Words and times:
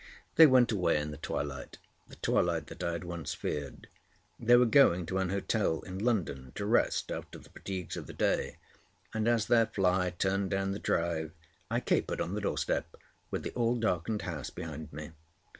They 0.33 0.47
went 0.47 0.71
away 0.71 0.97
in 0.99 1.11
the 1.11 1.17
twilight—the 1.17 2.15
twilight 2.15 2.65
that 2.65 2.81
I 2.83 2.93
had 2.93 3.03
once 3.03 3.35
feared. 3.35 3.87
They 4.39 4.55
were 4.55 4.65
going 4.65 5.05
to 5.05 5.19
an 5.19 5.29
hotel 5.29 5.81
in 5.81 5.99
London 5.99 6.53
to 6.55 6.65
rest 6.65 7.11
after 7.11 7.37
the 7.37 7.51
fatigues 7.51 7.95
of 7.95 8.07
the 8.07 8.13
day, 8.13 8.57
and 9.13 9.27
as 9.27 9.45
their 9.45 9.67
fly 9.67 10.09
turned 10.09 10.49
down 10.49 10.71
the 10.71 10.79
drive, 10.79 11.33
I 11.69 11.81
capered 11.81 12.19
on 12.19 12.33
the 12.33 12.41
door 12.41 12.57
step, 12.57 12.95
with 13.29 13.43
the 13.43 13.51
all 13.51 13.75
darkened 13.75 14.23
house 14.23 14.49
behind 14.49 14.91
me. 14.91 15.11